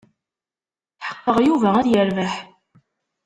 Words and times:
Tḥeqqeɣ 0.99 1.37
Yuba 1.47 1.69
ad 1.79 1.87
yerbeḥ. 1.89 2.33